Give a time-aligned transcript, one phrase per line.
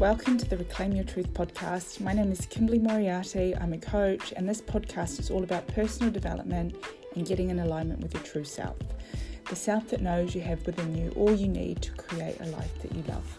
[0.00, 2.00] welcome to the Reclaim Your Truth podcast.
[2.00, 3.54] My name is Kimberly Moriarty.
[3.54, 6.74] I'm a coach, and this podcast is all about personal development
[7.16, 8.78] and getting in alignment with your true self.
[9.50, 12.80] The self that knows you have within you all you need to create a life
[12.80, 13.38] that you love.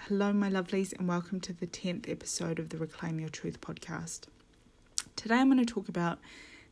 [0.00, 4.22] Hello, my lovelies, and welcome to the 10th episode of the Reclaim Your Truth podcast.
[5.14, 6.18] Today, I'm going to talk about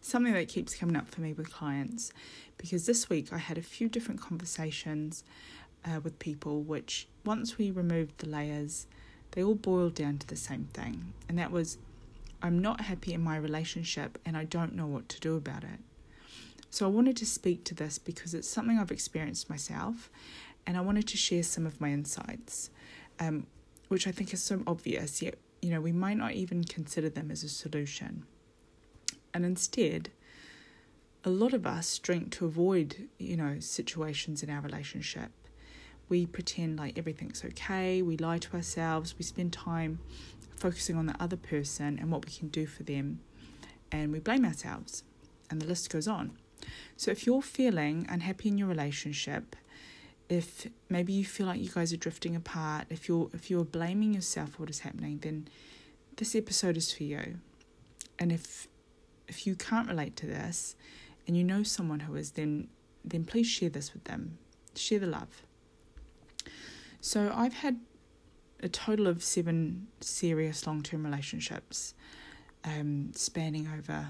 [0.00, 2.12] something that keeps coming up for me with clients
[2.58, 5.24] because this week I had a few different conversations
[5.84, 8.86] uh, with people, which once we removed the layers,
[9.32, 11.78] they all boiled down to the same thing, and that was
[12.42, 15.80] I'm not happy in my relationship and I don't know what to do about it.
[16.70, 20.10] So I wanted to speak to this because it's something I've experienced myself,
[20.66, 22.70] and I wanted to share some of my insights,
[23.18, 23.46] um,
[23.88, 27.30] which I think is so obvious, yet you know we might not even consider them
[27.30, 28.24] as a solution.
[29.36, 30.08] And instead,
[31.22, 35.30] a lot of us drink to avoid, you know, situations in our relationship.
[36.08, 39.98] We pretend like everything's okay, we lie to ourselves, we spend time
[40.56, 43.20] focusing on the other person and what we can do for them,
[43.92, 45.02] and we blame ourselves.
[45.50, 46.38] And the list goes on.
[46.96, 49.54] So if you're feeling unhappy in your relationship,
[50.30, 54.14] if maybe you feel like you guys are drifting apart, if you're if you're blaming
[54.14, 55.46] yourself for what is happening, then
[56.16, 57.40] this episode is for you.
[58.18, 58.68] And if
[59.28, 60.76] if you can't relate to this
[61.26, 62.68] and you know someone who is, then
[63.04, 64.38] then please share this with them.
[64.74, 65.42] Share the love.
[67.00, 67.78] So I've had
[68.60, 71.94] a total of seven serious long term relationships,
[72.64, 74.08] um, spanning over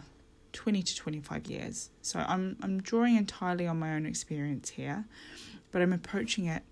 [0.52, 1.90] twenty to twenty five years.
[2.02, 5.04] So I'm I'm drawing entirely on my own experience here,
[5.72, 6.62] but I'm approaching it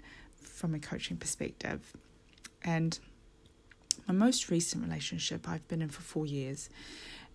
[0.40, 1.92] from a coaching perspective.
[2.62, 2.98] And
[4.08, 6.70] my most recent relationship I've been in for four years,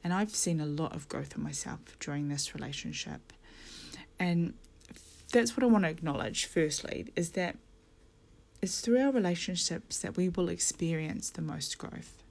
[0.04, 3.34] and I've seen a lot of growth in myself during this relationship.
[4.18, 4.54] And
[5.32, 7.58] that's what I want to acknowledge firstly is that
[8.62, 12.24] it's through our relationships that we will experience the most growth.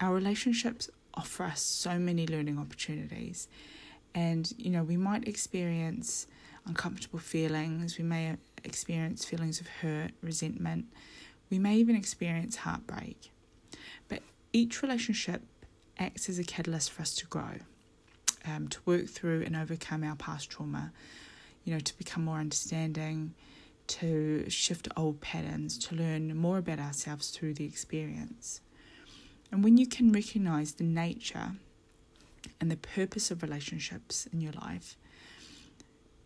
[0.00, 3.48] Our relationships offer us so many learning opportunities.
[4.14, 6.26] And, you know, we might experience
[6.66, 10.86] uncomfortable feelings, we may experience feelings of hurt, resentment,
[11.50, 13.30] we may even experience heartbreak.
[14.08, 14.22] But
[14.52, 15.42] each relationship
[16.02, 17.54] acts as a catalyst for us to grow,
[18.46, 20.92] um, to work through and overcome our past trauma,
[21.64, 23.34] you know, to become more understanding,
[23.86, 28.60] to shift old patterns, to learn more about ourselves through the experience.
[29.50, 31.52] And when you can recognize the nature
[32.60, 34.96] and the purpose of relationships in your life,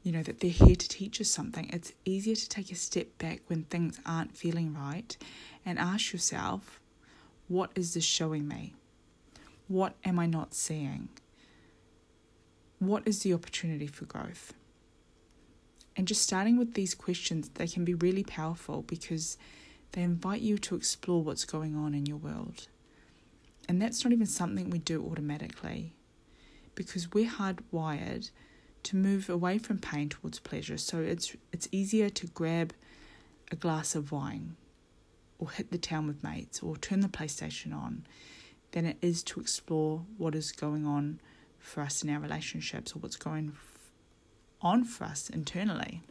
[0.03, 3.19] you know, that they're here to teach us something, it's easier to take a step
[3.19, 5.17] back when things aren't feeling right
[5.65, 6.81] and ask yourself,
[7.49, 8.75] what is this showing me?
[9.69, 11.09] What am I not seeing?
[12.79, 14.53] What is the opportunity for growth?
[15.97, 19.39] And just starting with these questions, they can be really powerful because
[19.93, 22.69] they invite you to explore what's going on in your world.
[23.69, 25.95] And that's not even something we do automatically
[26.75, 28.31] because we're hardwired
[28.85, 30.77] to move away from pain towards pleasure.
[30.77, 32.73] So it's it's easier to grab
[33.51, 34.57] a glass of wine
[35.39, 38.07] or hit the town with mates or turn the PlayStation on
[38.77, 41.19] than it is to explore what is going on
[41.59, 43.55] for us in our relationships or what's going
[44.61, 46.03] on for us internally.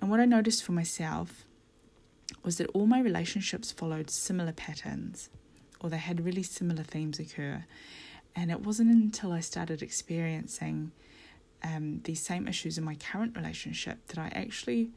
[0.00, 1.44] And what I noticed for myself
[2.42, 5.30] was that all my relationships followed similar patterns
[5.80, 7.64] or they had really similar themes occur.
[8.34, 10.90] And it wasn't until I started experiencing
[11.62, 14.90] um, these same issues in my current relationship that I actually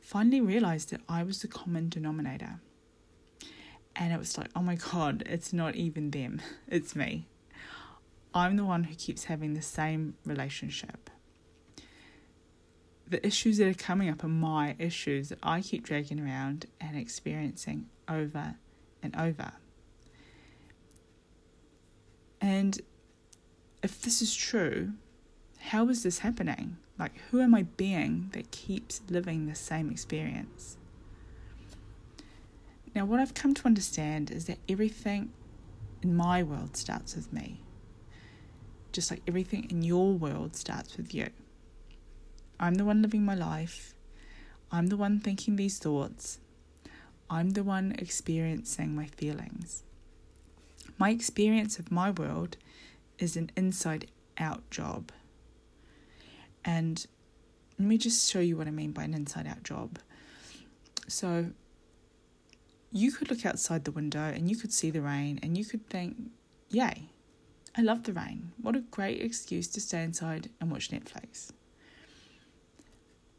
[0.00, 2.58] finally realized that I was the common denominator.
[3.98, 7.26] And it was like, oh my God, it's not even them, it's me.
[8.34, 11.08] I'm the one who keeps having the same relationship.
[13.08, 16.98] The issues that are coming up are my issues that I keep dragging around and
[16.98, 18.56] experiencing over
[19.02, 19.52] and over.
[22.40, 22.78] And
[23.82, 24.92] if this is true,
[25.58, 26.76] how is this happening?
[26.98, 30.76] Like, who am I being that keeps living the same experience?
[32.96, 35.30] Now, what I've come to understand is that everything
[36.00, 37.60] in my world starts with me,
[38.90, 41.28] just like everything in your world starts with you.
[42.58, 43.94] I'm the one living my life,
[44.72, 46.38] I'm the one thinking these thoughts,
[47.28, 49.82] I'm the one experiencing my feelings.
[50.96, 52.56] My experience of my world
[53.18, 54.06] is an inside
[54.38, 55.12] out job.
[56.64, 57.04] And
[57.78, 59.98] let me just show you what I mean by an inside out job.
[61.08, 61.50] So,
[62.96, 65.88] you could look outside the window and you could see the rain and you could
[65.88, 66.16] think,
[66.70, 67.08] yay,
[67.76, 68.52] I love the rain.
[68.60, 71.50] What a great excuse to stay inside and watch Netflix.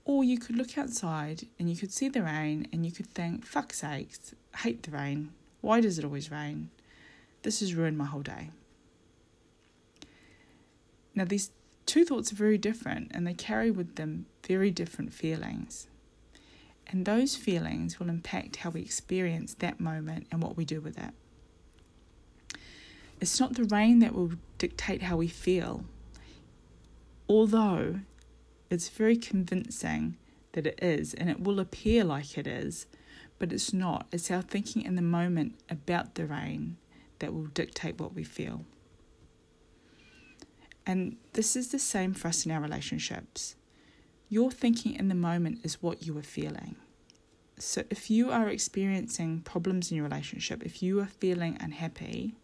[0.06, 3.46] Or you could look outside and you could see the rain and you could think,
[3.46, 5.32] fuck sakes, hate the rain.
[5.62, 6.70] Why does it always rain?
[7.42, 8.52] This has ruined my whole day.
[11.16, 11.50] Now, these
[11.88, 15.88] two thoughts are very different and they carry with them very different feelings.
[16.88, 20.98] And those feelings will impact how we experience that moment and what we do with
[20.98, 21.12] it.
[23.20, 25.84] It's not the rain that will dictate how we feel,
[27.28, 28.00] although
[28.70, 30.18] it's very convincing
[30.54, 32.86] that it is, and it will appear like it is,
[33.40, 34.08] but it's not.
[34.12, 36.78] It's our thinking in the moment about the rain
[37.20, 38.66] that will dictate what we feel.
[40.86, 43.56] And this is the same for us in our relationships.
[44.30, 46.76] Your thinking in the moment is what you are feeling.
[47.60, 52.36] So if you are experiencing problems in your relationship, if you are feeling unhappy,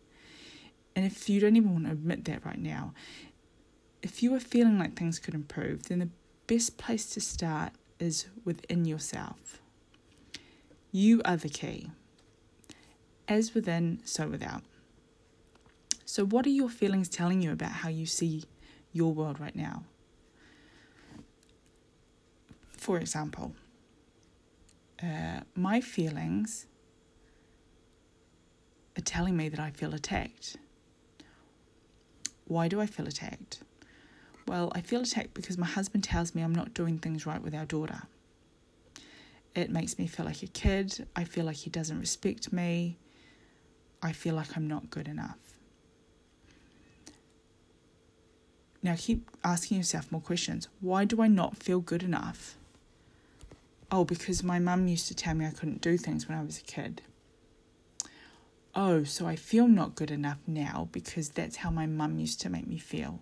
[0.95, 2.93] and if you don't even want to admit that right now,
[4.01, 6.09] if you are feeling like things could improve, then the
[6.47, 9.61] best place to start is within yourself.
[10.91, 11.91] You are the key.
[13.27, 14.63] As within, so without.
[16.05, 18.43] So, what are your feelings telling you about how you see
[18.91, 19.83] your world right now?
[22.83, 23.53] For example,
[25.01, 26.65] uh, my feelings
[28.97, 30.57] are telling me that I feel attacked.
[32.43, 33.61] Why do I feel attacked?
[34.49, 37.55] Well, I feel attacked because my husband tells me I'm not doing things right with
[37.55, 38.01] our daughter.
[39.55, 41.07] It makes me feel like a kid.
[41.15, 42.97] I feel like he doesn't respect me.
[44.01, 45.39] I feel like I'm not good enough.
[48.81, 50.67] Now keep asking yourself more questions.
[50.81, 52.57] Why do I not feel good enough?
[53.95, 56.57] Oh, because my mum used to tell me I couldn't do things when I was
[56.57, 57.03] a kid.
[58.73, 62.49] Oh, so I feel not good enough now because that's how my mum used to
[62.49, 63.19] make me feel.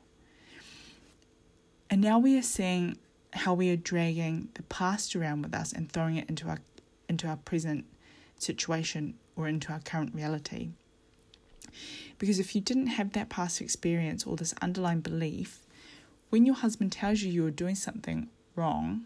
[1.89, 2.97] And now we are seeing
[3.33, 6.59] how we are dragging the past around with us and throwing it into our
[7.09, 7.83] into our present
[8.39, 10.69] situation or into our current reality.
[12.17, 15.67] Because if you didn't have that past experience or this underlying belief,
[16.29, 19.03] when your husband tells you you're doing something wrong,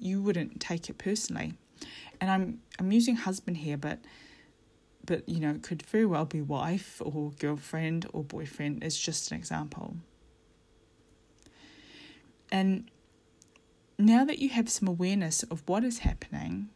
[0.00, 1.54] you wouldn't take it personally.
[2.20, 3.98] And I'm I'm using husband here, but
[5.04, 9.30] but you know, it could very well be wife or girlfriend or boyfriend is just
[9.30, 9.96] an example.
[12.50, 12.90] And
[13.98, 16.68] now that you have some awareness of what is happening,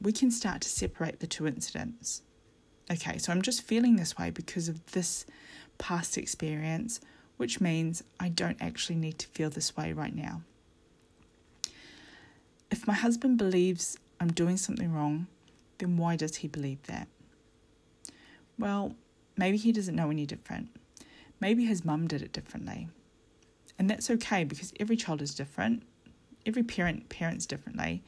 [0.00, 2.22] we can start to separate the two incidents
[2.92, 5.24] okay, so I'm just feeling this way because of this
[5.78, 7.00] past experience,
[7.36, 10.42] which means I don't actually need to feel this way right now.
[12.82, 15.28] If my husband believes I'm doing something wrong,
[15.78, 17.06] then why does he believe that?
[18.58, 18.96] Well,
[19.36, 20.68] maybe he doesn't know any different.
[21.38, 22.88] Maybe his mum did it differently.
[23.78, 25.84] And that's okay because every child is different.
[26.44, 28.02] Every parent parents differently.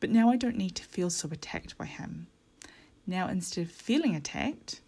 [0.00, 2.26] But now I don't need to feel so attacked by him.
[3.06, 4.80] Now, instead of feeling attacked,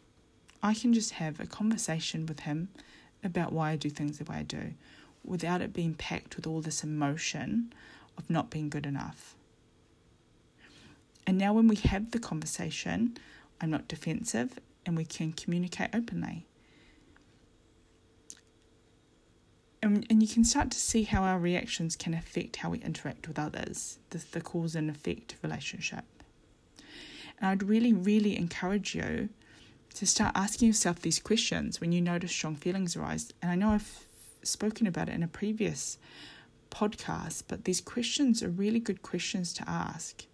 [0.65, 2.71] I can just have a conversation with him
[3.23, 4.75] about why I do things the way I do
[5.23, 7.73] without it being packed with all this emotion
[8.19, 9.35] of not being good enough.
[11.27, 13.17] And now, when we have the conversation,
[13.61, 16.47] I'm not defensive and we can communicate openly.
[19.83, 23.27] And, and you can start to see how our reactions can affect how we interact
[23.27, 26.05] with others, the, the cause and effect relationship.
[27.39, 29.29] And I'd really, really encourage you
[29.95, 33.33] to start asking yourself these questions when you notice strong feelings arise.
[33.43, 34.05] And I know I've
[34.43, 35.99] spoken about it in a previous
[36.73, 40.25] podcast, but these questions are really good questions to ask.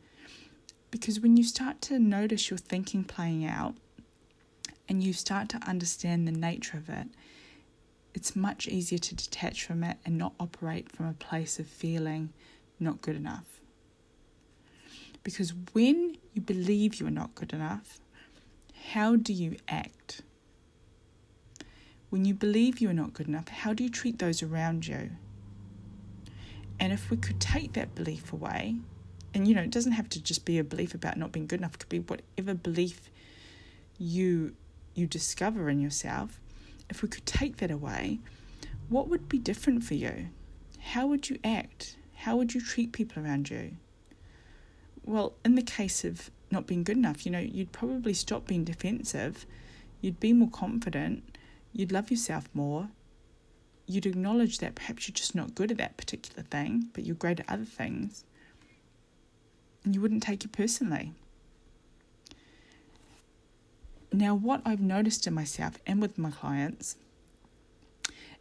[0.90, 3.74] Because when you start to notice your thinking playing out
[4.88, 7.08] and you start to understand the nature of it,
[8.14, 12.32] it's much easier to detach from it and not operate from a place of feeling
[12.80, 13.60] not good enough.
[15.22, 17.98] Because when you believe you are not good enough,
[18.92, 20.22] how do you act?
[22.08, 25.10] When you believe you are not good enough, how do you treat those around you?
[26.80, 28.76] And if we could take that belief away,
[29.34, 31.60] and you know, it doesn't have to just be a belief about not being good
[31.60, 33.10] enough, it could be whatever belief
[33.98, 34.54] you
[34.94, 36.40] you discover in yourself.
[36.90, 38.20] If we could take that away,
[38.88, 40.30] what would be different for you?
[40.80, 41.96] How would you act?
[42.14, 43.76] How would you treat people around you?
[45.08, 48.62] well, in the case of not being good enough, you know, you'd probably stop being
[48.62, 49.46] defensive,
[50.02, 51.38] you'd be more confident,
[51.72, 52.88] you'd love yourself more,
[53.88, 57.40] you'd acknowledge that perhaps you're just not good at that particular thing, but you're great
[57.40, 58.24] at other things,
[59.84, 61.12] and you wouldn't take it personally.
[64.12, 66.96] Now, what I've noticed in myself and with my clients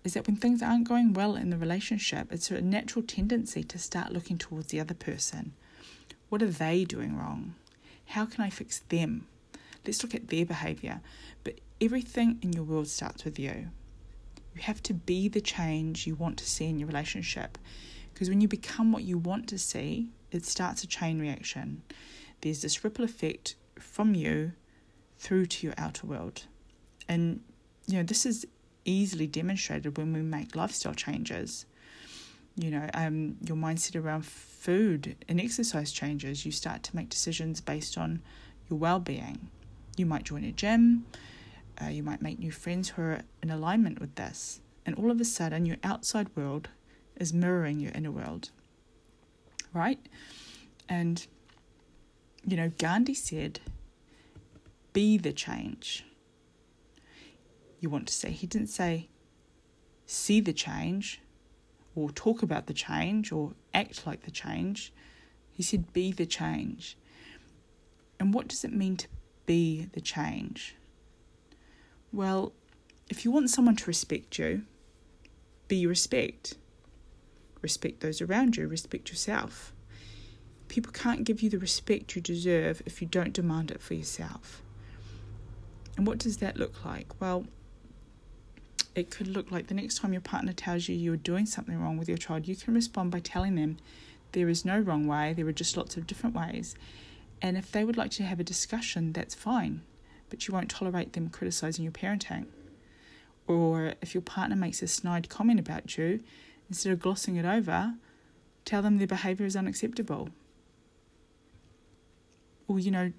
[0.03, 3.77] is that when things aren't going well in the relationship, it's a natural tendency to
[3.77, 5.53] start looking towards the other person.
[6.29, 7.55] What are they doing wrong?
[8.07, 9.27] How can I fix them?
[9.85, 11.01] Let's look at their behavior.
[11.43, 13.69] But everything in your world starts with you.
[14.57, 17.59] You have to be the change you want to see in your relationship.
[18.11, 21.83] Because when you become what you want to see, it starts a chain reaction.
[22.41, 24.53] There's this ripple effect from you
[25.19, 26.45] through to your outer world.
[27.07, 27.41] And,
[27.85, 28.47] you know, this is
[28.83, 31.67] easily demonstrated when we make lifestyle changes.
[32.55, 36.47] You know, um, your mindset around food and exercise changes.
[36.47, 38.23] You start to make decisions based on
[38.71, 39.49] your well being.
[39.97, 41.05] You might join a gym,
[41.81, 44.61] uh, you might make new friends who are in alignment with this.
[44.85, 46.69] And all of a sudden, your outside world
[47.15, 48.51] is mirroring your inner world.
[49.73, 49.99] Right?
[50.87, 51.27] And,
[52.45, 53.59] you know, Gandhi said,
[54.93, 56.05] be the change.
[57.79, 59.09] You want to say, he didn't say,
[60.05, 61.21] see the change
[61.93, 64.93] or talk about the change or act like the change.
[65.51, 66.97] He said, be the change.
[68.19, 69.07] And what does it mean to
[69.45, 70.76] be the change?
[72.11, 72.53] Well,
[73.09, 74.63] if you want someone to respect you,
[75.67, 76.55] be respect.
[77.61, 79.73] Respect those around you, respect yourself.
[80.67, 84.61] People can't give you the respect you deserve if you don't demand it for yourself.
[85.95, 87.19] And what does that look like?
[87.19, 87.45] Well,
[88.93, 91.79] it could look like the next time your partner tells you you are doing something
[91.79, 93.77] wrong with your child, you can respond by telling them
[94.33, 96.75] there is no wrong way, there are just lots of different ways.
[97.41, 99.81] And if they would like to have a discussion, that's fine
[100.29, 102.45] but you won't tolerate them criticizing your parenting.
[103.47, 106.21] Or if your partner makes a snide comment about you,
[106.69, 107.93] instead of glossing it over,
[108.65, 110.29] tell them their behavior is unacceptable.
[112.67, 113.13] Or, you know,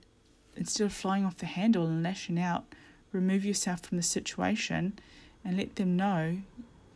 [0.57, 2.65] instead of flying off the handle and lashing out,
[3.13, 4.99] remove yourself from the situation
[5.45, 6.39] and let them know,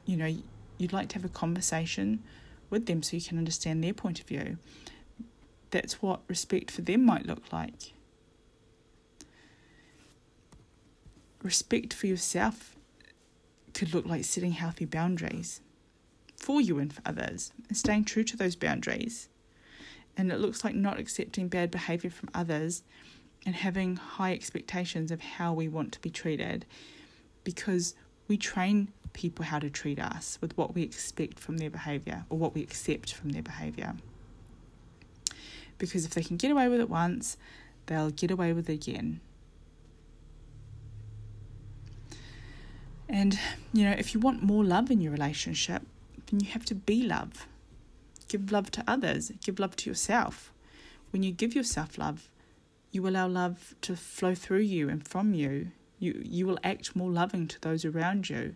[0.04, 0.36] you know,
[0.76, 2.22] you'd like to have a conversation
[2.68, 4.58] with them so you can understand their point of view.
[5.70, 7.94] That's what respect for them might look like.
[11.42, 12.76] Respect for yourself
[13.74, 15.60] could look like setting healthy boundaries
[16.36, 19.28] for you and for others and staying true to those boundaries.
[20.16, 22.82] And it looks like not accepting bad behavior from others
[23.46, 26.66] and having high expectations of how we want to be treated
[27.44, 27.94] because
[28.28, 32.38] we train people how to treat us with what we expect from their behavior or
[32.38, 33.94] what we accept from their behavior.
[35.78, 37.36] Because if they can get away with it once,
[37.86, 39.20] they'll get away with it again.
[43.12, 43.38] And,
[43.74, 45.82] you know, if you want more love in your relationship,
[46.30, 47.46] then you have to be love.
[48.28, 50.50] Give love to others, give love to yourself.
[51.10, 52.30] When you give yourself love,
[52.90, 55.72] you allow love to flow through you and from you.
[55.98, 58.54] You, you will act more loving to those around you.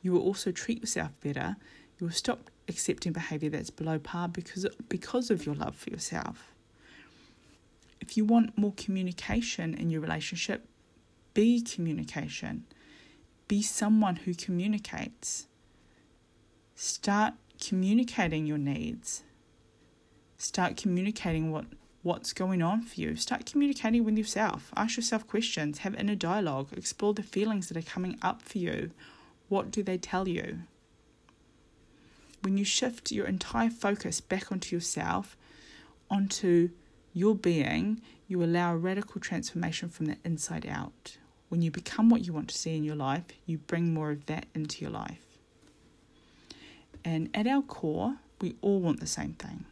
[0.00, 1.56] You will also treat yourself better.
[1.98, 6.52] You will stop accepting behavior that's below par because, because of your love for yourself.
[8.00, 10.68] If you want more communication in your relationship,
[11.34, 12.64] be communication
[13.48, 15.46] be someone who communicates.
[16.74, 19.24] Start communicating your needs.
[20.36, 21.64] Start communicating what,
[22.02, 23.16] what's going on for you.
[23.16, 24.70] Start communicating with yourself.
[24.76, 25.78] Ask yourself questions.
[25.78, 26.68] Have inner dialogue.
[26.76, 28.92] Explore the feelings that are coming up for you.
[29.48, 30.60] What do they tell you?
[32.42, 35.36] When you shift your entire focus back onto yourself,
[36.08, 36.70] onto
[37.12, 41.16] your being, you allow a radical transformation from the inside out.
[41.48, 44.26] When you become what you want to see in your life, you bring more of
[44.26, 45.24] that into your life.
[47.04, 49.64] And at our core, we all want the same thing.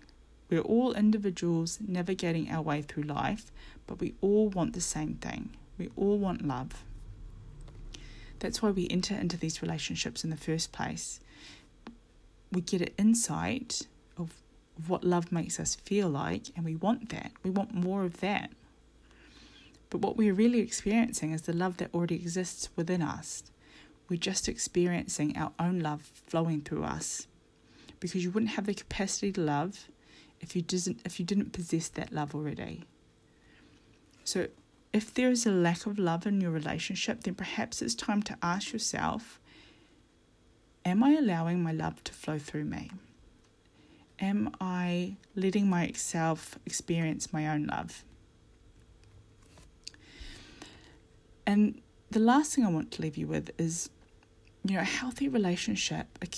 [0.49, 3.51] We're all individuals navigating our way through life,
[3.87, 5.51] but we all want the same thing.
[5.77, 6.85] We all want love.
[8.39, 11.21] That's why we enter into these relationships in the first place.
[12.53, 14.35] We get an insight of
[14.87, 17.33] what love makes us feel like, and we want that.
[17.43, 18.51] We want more of that.
[19.91, 23.45] But what we're really experiencing is the love that already exists within us.
[24.09, 27.27] We're just experiencing our own love flowing through us.
[28.01, 29.89] Because you wouldn't have the capacity to love
[30.41, 32.85] if you didn't if you didn't possess that love already.
[34.25, 34.49] So
[34.93, 38.37] if there is a lack of love in your relationship, then perhaps it's time to
[38.43, 39.41] ask yourself
[40.85, 42.91] Am I allowing my love to flow through me?
[44.21, 48.05] Am I letting myself experience my own love?
[51.47, 53.89] And the last thing I want to leave you with is,
[54.65, 56.29] you know, a healthy relationship, a,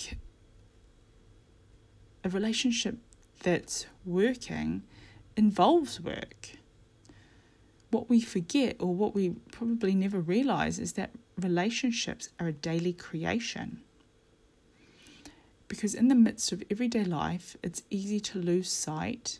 [2.24, 2.98] a relationship
[3.42, 4.82] that's working
[5.36, 6.50] involves work.
[7.90, 11.10] What we forget, or what we probably never realize, is that
[11.40, 13.80] relationships are a daily creation.
[15.68, 19.38] because in the midst of everyday life, it's easy to lose sight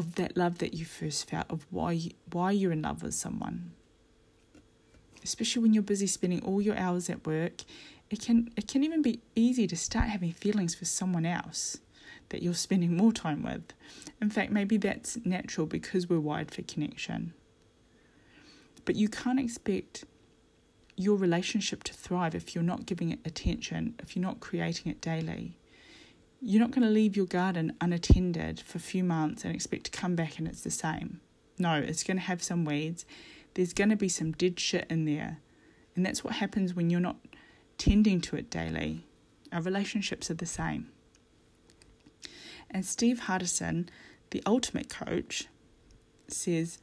[0.00, 2.00] of that love that you first felt, of why
[2.32, 3.72] why you're in love with someone.
[5.22, 7.62] Especially when you're busy spending all your hours at work,
[8.08, 11.78] it can it can even be easy to start having feelings for someone else
[12.30, 13.72] that you're spending more time with.
[14.20, 17.34] In fact, maybe that's natural because we're wired for connection.
[18.84, 20.04] But you can't expect
[20.96, 25.00] your relationship to thrive if you're not giving it attention, if you're not creating it
[25.00, 25.56] daily.
[26.40, 29.90] You're not going to leave your garden unattended for a few months and expect to
[29.90, 31.20] come back and it's the same.
[31.58, 33.04] No, it's going to have some weeds.
[33.54, 35.38] There's going to be some dead shit in there.
[35.94, 37.16] And that's what happens when you're not
[37.76, 39.04] tending to it daily.
[39.52, 40.88] Our relationships are the same.
[42.70, 43.88] And Steve Hardison,
[44.30, 45.48] the ultimate coach,
[46.28, 46.78] says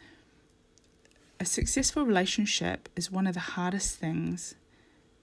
[1.40, 4.56] a successful relationship is one of the hardest things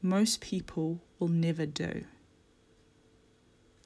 [0.00, 2.04] most people will never do.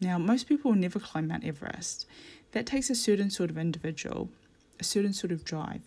[0.00, 2.07] Now, most people will never climb Mount Everest.
[2.52, 4.31] That takes a certain sort of individual,
[4.78, 5.83] a certain sort of drive.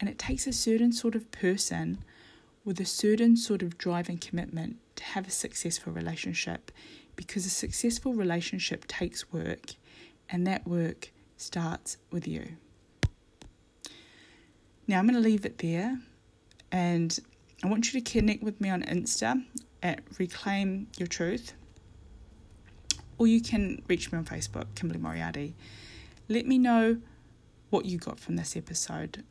[0.00, 1.98] And it takes a certain sort of person
[2.64, 6.70] with a certain sort of drive and commitment to have a successful relationship
[7.16, 9.74] because a successful relationship takes work
[10.28, 12.56] and that work starts with you.
[14.86, 15.98] Now, I'm going to leave it there
[16.72, 17.18] and
[17.62, 19.44] I want you to connect with me on Insta
[19.82, 21.54] at Reclaim Your Truth
[23.18, 25.54] or you can reach me on Facebook, Kimberly Moriarty.
[26.28, 26.98] Let me know
[27.70, 29.24] what you got from this episode.